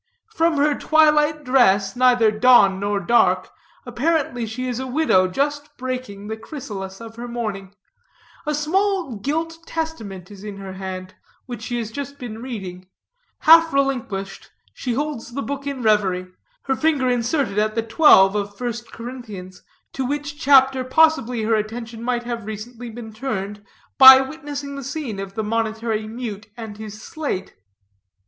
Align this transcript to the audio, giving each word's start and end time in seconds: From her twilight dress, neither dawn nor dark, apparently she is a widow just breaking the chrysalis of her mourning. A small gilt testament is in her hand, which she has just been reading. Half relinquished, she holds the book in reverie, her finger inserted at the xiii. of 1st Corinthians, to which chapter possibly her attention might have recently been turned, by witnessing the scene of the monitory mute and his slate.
From 0.33 0.57
her 0.57 0.73
twilight 0.73 1.43
dress, 1.43 1.95
neither 1.95 2.31
dawn 2.31 2.79
nor 2.79 2.99
dark, 2.99 3.51
apparently 3.85 4.47
she 4.47 4.67
is 4.67 4.79
a 4.79 4.87
widow 4.87 5.27
just 5.27 5.77
breaking 5.77 6.25
the 6.27 6.37
chrysalis 6.37 6.99
of 6.99 7.17
her 7.17 7.27
mourning. 7.27 7.75
A 8.47 8.55
small 8.55 9.15
gilt 9.17 9.59
testament 9.67 10.31
is 10.31 10.43
in 10.43 10.57
her 10.57 10.73
hand, 10.73 11.13
which 11.45 11.61
she 11.61 11.77
has 11.77 11.91
just 11.91 12.17
been 12.17 12.41
reading. 12.41 12.87
Half 13.41 13.71
relinquished, 13.73 14.49
she 14.73 14.95
holds 14.95 15.33
the 15.33 15.43
book 15.43 15.67
in 15.67 15.83
reverie, 15.83 16.29
her 16.63 16.75
finger 16.75 17.07
inserted 17.07 17.59
at 17.59 17.75
the 17.75 17.81
xiii. 17.81 17.99
of 18.09 18.57
1st 18.57 18.91
Corinthians, 18.91 19.61
to 19.93 20.03
which 20.03 20.39
chapter 20.41 20.83
possibly 20.83 21.43
her 21.43 21.53
attention 21.53 22.01
might 22.01 22.23
have 22.23 22.47
recently 22.47 22.89
been 22.89 23.13
turned, 23.13 23.63
by 23.99 24.19
witnessing 24.19 24.73
the 24.75 24.83
scene 24.83 25.19
of 25.19 25.35
the 25.35 25.43
monitory 25.43 26.07
mute 26.07 26.47
and 26.57 26.77
his 26.77 26.99
slate. 27.03 27.53